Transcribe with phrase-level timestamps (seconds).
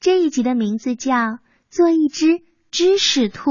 [0.00, 1.12] 这一集的名字叫
[1.70, 3.50] 《做一只知识兔》。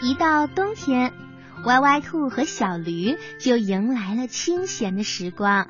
[0.00, 1.12] 一到冬天，
[1.66, 5.66] 歪歪兔和小驴就迎来了清闲的时光。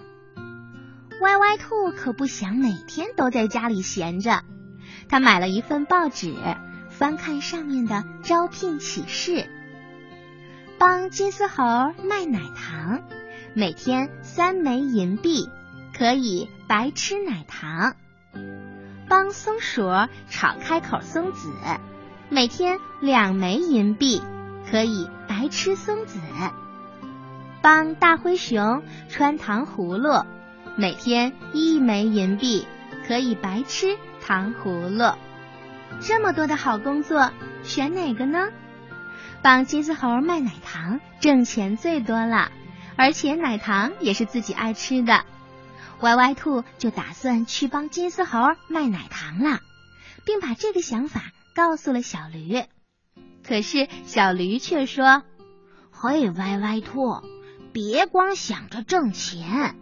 [1.23, 4.43] 歪歪兔可不想每天都在家里闲着，
[5.09, 6.35] 他买了一份报纸，
[6.91, 9.49] 翻看上面的招聘启事，
[10.77, 11.65] 帮金丝猴
[12.05, 13.01] 卖奶糖，
[13.55, 15.47] 每天三枚银币，
[15.95, 17.93] 可以白吃奶糖；
[19.11, 19.91] 帮松鼠
[20.31, 21.51] 炒开口松子，
[22.31, 24.23] 每天两枚银币，
[24.71, 26.19] 可以白吃松子；
[27.61, 30.25] 帮大灰熊穿糖葫芦。
[30.77, 32.67] 每天一枚银币，
[33.07, 35.15] 可以白吃糖葫芦。
[36.01, 37.31] 这么多的好工作，
[37.63, 38.49] 选哪个呢？
[39.43, 42.51] 帮金丝猴卖奶糖，挣钱最多了，
[42.97, 45.25] 而且奶糖也是自己爱吃的。
[46.01, 49.61] 歪歪兔就打算去帮金丝猴卖奶糖了，
[50.25, 51.23] 并把这个想法
[51.55, 52.63] 告诉了小驴。
[53.47, 55.23] 可是小驴却说
[55.91, 57.23] ：“嘿，歪歪兔，
[57.73, 59.77] 别光想着挣钱。”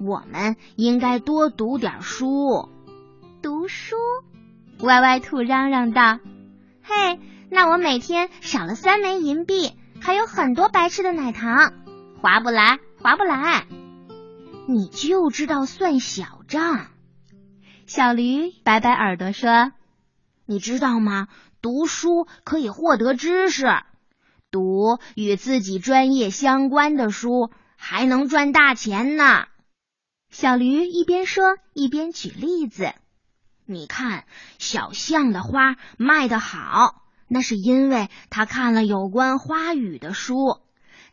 [0.00, 2.68] 我们应该多读点书。
[3.40, 3.96] 读书，
[4.80, 6.18] 歪歪兔嚷嚷道
[6.82, 11.72] ：“嘿，那我每天少了三枚银币，还有很多白吃的奶糖，
[12.24, 13.66] 划不来，划不来。
[14.66, 16.86] 你就知道算小账。”
[17.86, 19.72] 小驴摆摆耳朵说
[20.46, 21.28] ：“你知道吗？
[21.60, 23.66] 读书可以获得知识，
[24.50, 29.44] 读与自己专业相关的书，还能赚大钱呢。”
[30.32, 32.94] 小驴一边说一边举例子
[33.68, 34.24] ：“你看，
[34.58, 40.62] 小象的花卖得好，那是因为他看了有关花语的书，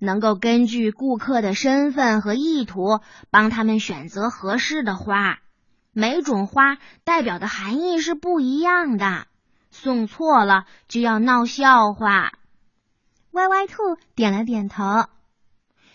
[0.03, 5.37] 能够根据顾客的身份和意图，帮他们选择合适的花。
[5.93, 9.27] 每种花代表的含义是不一样的，
[9.69, 12.31] 送错了就要闹笑话。”
[13.29, 13.75] 歪歪兔
[14.15, 15.05] 点了点头。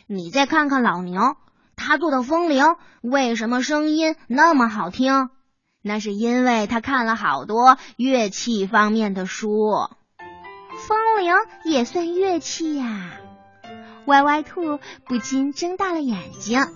[0.06, 1.36] 你再看看老牛。
[1.74, 2.64] 他做的风铃
[3.02, 5.28] 为什么声音那么好听？
[5.82, 9.90] 那是因为他看了好多乐器方面的书。
[10.88, 11.34] 风铃
[11.64, 13.18] 也算乐器呀？
[14.06, 16.66] 歪歪兔不禁睁大了眼睛。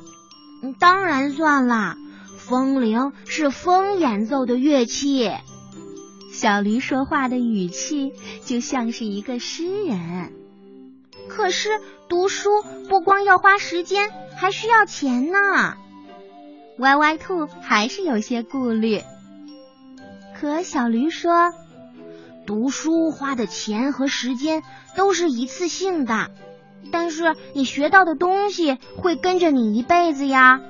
[0.78, 1.96] 当然算了，
[2.38, 5.30] 风铃是风演奏的乐器。
[6.32, 8.12] 小驴说话的语气
[8.44, 10.32] 就像是一个诗人。
[11.28, 11.68] 可是
[12.08, 12.50] 读书
[12.88, 14.10] 不光要花时间。
[14.40, 15.76] 还需要钱呢，
[16.78, 19.02] 歪歪兔还是有些顾虑。
[20.40, 21.52] 可小驴说
[22.48, 24.62] ：“读书花的钱和时间
[24.96, 26.30] 都是一次性的，
[26.92, 30.60] 但是你学到的东西会跟着你一辈子呀。”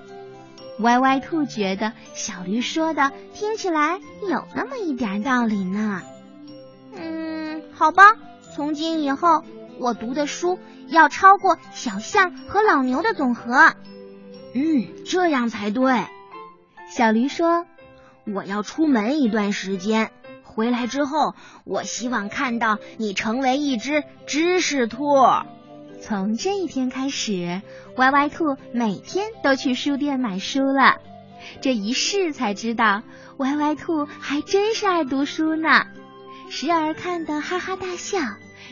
[0.80, 6.02] 歪歪兔觉得小驴说的听起来有那么一点道理呢。
[6.96, 8.16] 嗯，好吧，
[8.54, 9.44] 从今以后
[9.78, 10.58] 我读的书。
[10.88, 13.74] 要超过小象和老牛的总和。
[14.54, 16.04] 嗯，这样才对。
[16.88, 17.64] 小驴说
[18.26, 20.10] ：“我要出门一段时间，
[20.42, 25.14] 回来之后，我希望看到你成为一只知识兔。”
[26.00, 27.60] 从这一天开始，
[27.96, 30.96] 歪歪兔每天都去书店买书了。
[31.60, 33.02] 这一试才知道，
[33.36, 35.86] 歪歪兔还真是爱读书呢，
[36.48, 38.18] 时而看得哈哈大笑。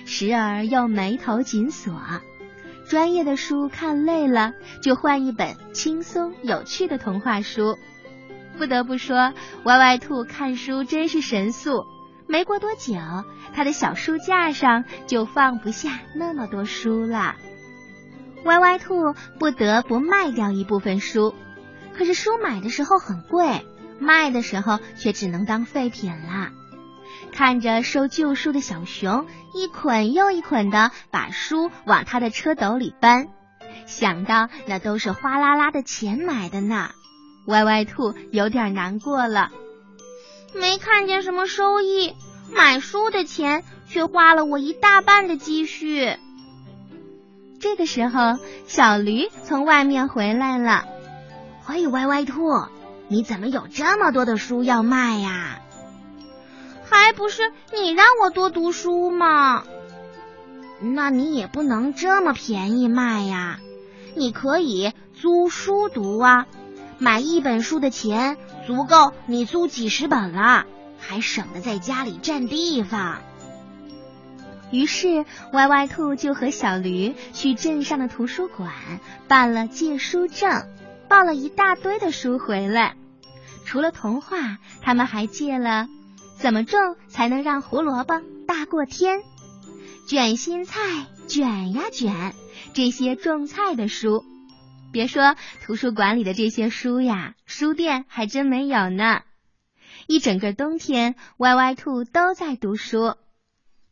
[0.04, 1.92] 时而又眉头紧锁，
[2.88, 7.76] 专业的书看累了，就换一本轻松有趣的童话书。
[8.56, 9.34] 不得不说，
[9.64, 11.84] 歪歪兔看书真是神速。
[12.28, 12.94] 没过多久，
[13.54, 17.34] 他的小书架上就放不下那么多书了。
[18.44, 21.34] 歪歪兔不得不卖掉一部分书，
[21.96, 23.66] 可是书买的时候很贵，
[23.98, 26.50] 卖的时候却只能当废品了。
[27.32, 33.28] 看着收旧书的小熊一捆又一捆的把书往他的车斗里搬，
[33.86, 36.90] 想到那都是哗啦啦的钱买的呢，
[37.46, 39.50] 歪歪兔有点难过了。
[40.54, 42.14] 没看见什么收益，
[42.52, 46.16] 买书的钱却花了我一大半的积蓄。
[47.60, 50.84] 这个时候，小驴从外面回来了。
[51.64, 52.66] 嘿，歪歪兔，
[53.08, 55.60] 你怎么有这么多的书要卖呀？
[56.90, 57.42] 还不是
[57.72, 59.64] 你让我多读书吗？
[60.80, 63.58] 那你也不能这么便宜卖呀！
[64.14, 66.46] 你可以租书读啊，
[66.98, 68.36] 买一本书的钱
[68.66, 70.64] 足够你租几十本了，
[70.98, 73.20] 还省得在家里占地方。
[74.70, 78.70] 于是歪歪兔就和小驴去镇上的图书馆
[79.26, 80.66] 办了借书证，
[81.08, 82.94] 抱了一大堆的书回来。
[83.64, 85.84] 除了童话，他们还借了
[86.38, 86.78] 《怎么种
[87.08, 89.18] 才能让胡萝卜大过天》
[90.06, 92.14] 《卷心菜卷呀卷》
[92.74, 94.24] 这些种菜的书。
[94.92, 99.22] 别说图书馆里的这些书呀，书店还真没有呢。
[100.08, 103.14] 一整个冬天，歪歪兔都在读书。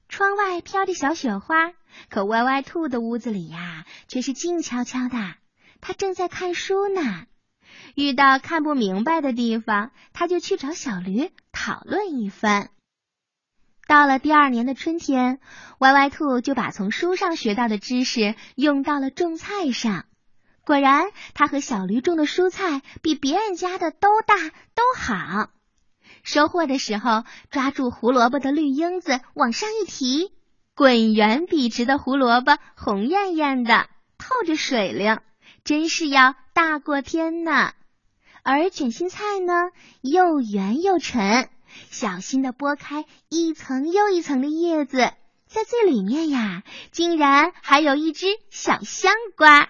[0.08, 1.74] 窗外飘着小雪花，
[2.08, 5.34] 可歪歪兔的屋子里呀，却是静悄悄的。
[5.82, 7.26] 他正在看书呢。
[7.94, 12.70] 遇到看不明白的地方，他就去找小驴讨论一番。
[13.86, 15.38] 到了第二年的春天，
[15.80, 20.06] 歪歪兔就把从书上学到的知识用到了种菜上。
[20.64, 25.50] 果然，他和小驴种的蔬菜比别人家的都大都好。
[26.26, 30.32] 收获的时候，抓住胡萝卜的绿缨子往上一提，
[30.75, 33.87] 滚圆笔直的胡萝卜红艳艳的，
[34.19, 35.20] 透着水灵，
[35.62, 37.73] 真是要大过天呢。
[38.43, 39.70] 而卷心菜呢，
[40.00, 41.49] 又圆又沉，
[41.90, 44.99] 小心的剥开一层又一层的叶子，
[45.46, 49.69] 在最里面呀，竟然还有一只小香瓜。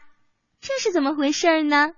[0.62, 1.92] 这是怎么回事呢？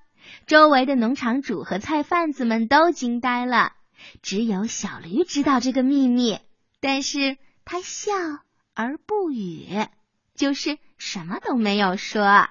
[0.48, 3.74] 周围的农场主和菜贩子们都惊呆了。
[4.22, 6.38] 只有小驴知道这个秘密，
[6.80, 8.12] 但是他笑
[8.74, 9.66] 而不语，
[10.34, 12.48] 就是什么都没有说。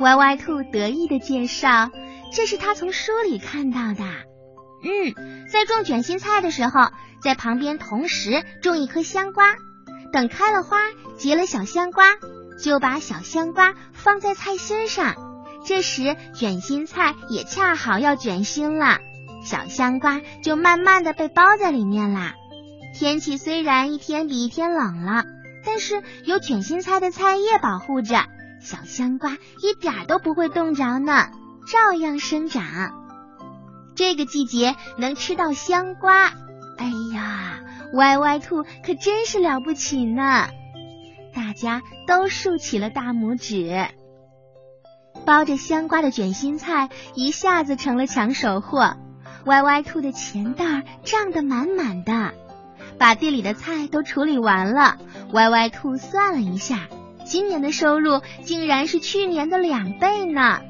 [0.00, 1.90] 歪歪兔得意的介绍
[2.32, 4.04] ：“这是他从书里看到的。
[4.84, 6.90] 嗯，在种卷心菜的时候，
[7.22, 9.54] 在旁边同时种一颗香瓜，
[10.12, 10.76] 等开了花，
[11.16, 12.04] 结了小香瓜，
[12.62, 15.16] 就把小香瓜放在菜心上，
[15.64, 18.98] 这时卷心菜也恰好要卷心了。”
[19.46, 22.34] 小香瓜就慢慢的被包在里面啦。
[22.92, 25.24] 天气虽然一天比一天冷了，
[25.64, 28.24] 但是有卷心菜的菜叶保护着，
[28.60, 31.28] 小香瓜一点都不会冻着呢，
[31.70, 32.64] 照样生长。
[33.94, 36.32] 这个季节能吃到香瓜，
[36.76, 37.60] 哎呀，
[37.94, 40.48] 歪歪兔可真是了不起呢！
[41.34, 43.86] 大家都竖起了大拇指。
[45.24, 48.96] 包着香瓜的卷心菜一下子成了抢手货。
[49.46, 52.32] 歪歪兔的钱袋胀得满满的，
[52.98, 54.98] 把地里的菜都处理完了。
[55.32, 56.80] 歪歪兔算了一下，
[57.24, 60.60] 今年的收入竟然是去年的两倍呢。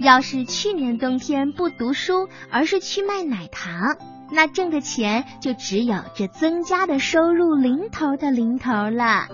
[0.00, 3.96] 要是去年冬天不读书，而是去卖奶糖，
[4.30, 9.26] 那挣的钱就只有这增加的收入零头的零头了。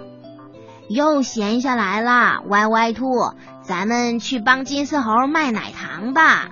[0.88, 6.48] 又闲下来了，歪歪兔，咱们去帮金丝猴卖奶糖吧。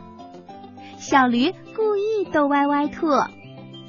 [0.98, 1.52] 小驴。
[1.76, 3.06] 故意逗歪歪兔，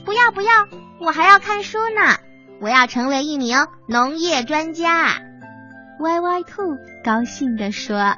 [0.04, 0.52] 不要不要，
[1.00, 2.18] 我还要看书呢，
[2.60, 5.22] 我要成为一名农业专家。
[6.02, 8.16] 歪歪兔高兴地说。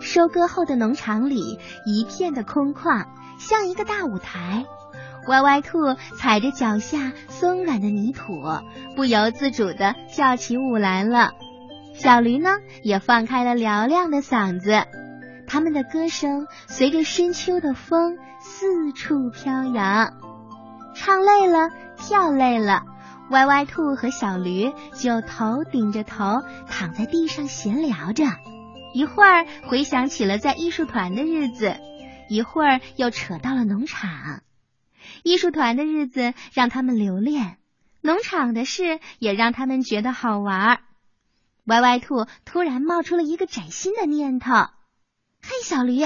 [0.00, 3.04] 收割后的农场里一片的空旷，
[3.40, 4.64] 像一个大舞台。
[5.26, 8.22] 歪歪兔踩着脚下松软的泥土，
[8.94, 11.32] 不由自主的跳起舞来了。
[11.94, 12.50] 小驴呢，
[12.84, 14.84] 也放开了嘹亮的嗓子。
[15.48, 20.12] 他们的歌声随着深秋的风四处飘扬，
[20.94, 22.84] 唱累了，跳累了，
[23.30, 28.24] 歪歪兔和小驴就头顶着头躺在地上闲聊着，
[28.92, 31.76] 一会儿回想起了在艺术团的日子，
[32.28, 34.42] 一会儿又扯到了农场。
[35.24, 37.56] 艺术团的日子让他们留恋，
[38.02, 40.80] 农场的事也让他们觉得好玩。
[41.64, 44.52] 歪歪兔突然冒出了一个崭新的念头。
[45.48, 46.02] 嘿，小驴，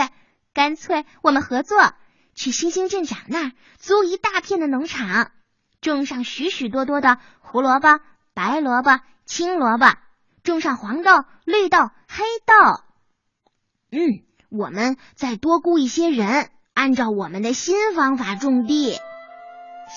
[0.54, 1.76] 干脆我们合作，
[2.32, 5.32] 去星星镇长那儿租一大片的农场，
[5.80, 7.98] 种上许许多多的胡萝卜、
[8.34, 9.96] 白萝卜、青萝卜，
[10.44, 12.84] 种上黄豆、绿豆、黑豆。
[13.90, 18.96] 嗯，我们再多雇一些人，按照我们的新方法种地。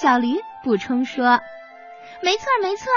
[0.02, 1.40] 小驴补充说
[2.24, 2.88] ：“没错，没错，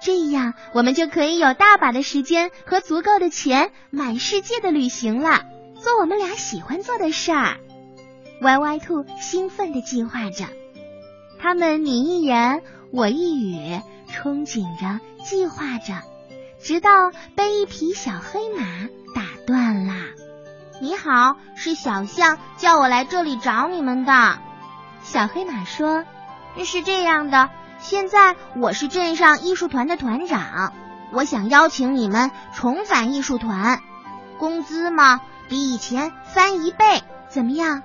[0.00, 5.42] 这样我们就可以有大把的时间和足够的钱，满世界的旅行了。”
[5.82, 7.56] 做我们俩喜欢做的事儿，
[8.40, 10.46] 歪歪兔兴奋地计划着。
[11.40, 12.62] 他们你一言
[12.92, 15.94] 我一语，憧憬着，计划着，
[16.62, 18.62] 直到被一匹小黑马
[19.12, 19.92] 打断了。
[20.80, 24.38] 你好，是小象叫我来这里找你们的。
[25.02, 26.04] 小黑马说
[26.64, 30.72] ：“是这样的，现在我是镇上艺术团的团长，
[31.10, 33.82] 我想邀请你们重返艺术团，
[34.38, 35.20] 工资嘛。”
[35.52, 37.82] 比以前翻一倍，怎么样？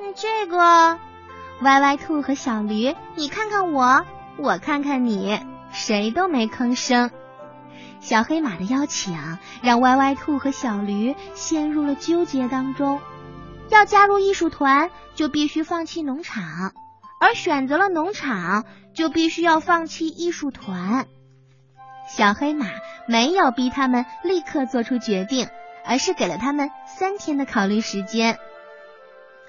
[0.00, 0.98] 嗯，这个
[1.60, 4.04] 歪歪兔和小驴，你看看我，
[4.36, 5.38] 我看看你，
[5.70, 7.12] 谁都没吭声。
[8.00, 9.16] 小黑马的邀请
[9.62, 13.00] 让歪歪兔和小驴陷入了纠结当中。
[13.68, 16.72] 要加入艺术团，就必须放弃农场；
[17.20, 21.06] 而选择了农场，就必须要放弃艺术团。
[22.08, 22.66] 小黑马
[23.06, 25.48] 没有逼他们立刻做出决定，
[25.86, 28.38] 而是给了他们三天的考虑时间。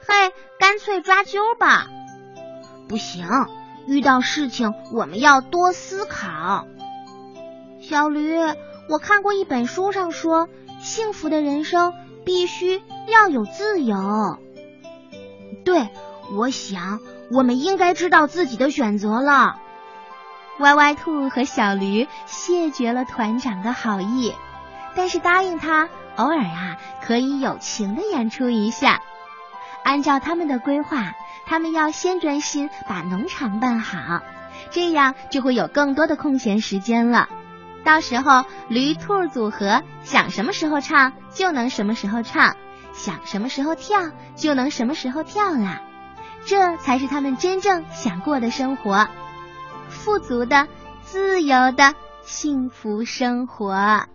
[0.08, 1.88] 嘿，干脆抓阄吧！
[2.88, 3.27] 不行，
[3.88, 6.65] 遇到事情我们要多思考。
[7.82, 8.38] 小驴，
[8.89, 10.48] 我看过一本书上说，
[10.79, 14.38] 幸福的人生必须要有自由。
[15.65, 15.89] 对，
[16.38, 17.01] 我想
[17.32, 19.60] 我们应该知道自己的选择了。
[20.60, 24.34] 歪歪兔和小驴谢绝了团长的好意，
[24.96, 29.02] 但是答应他偶尔啊可以友情的演出一下。
[29.84, 31.14] 按照他们的规划，
[31.46, 34.22] 他们要先专心把农场办好，
[34.70, 37.30] 这样就会有更多的空闲时间了。
[37.86, 42.58] 到时候驴兔组合想什么时候唱就能什么时候唱，
[42.92, 45.82] 想什么时候跳就能什么时候跳啦。
[46.46, 49.08] 这才是他们真正想过的生活。
[49.88, 50.68] 富足的、
[51.02, 51.94] 自由的
[52.24, 54.08] 幸福生活。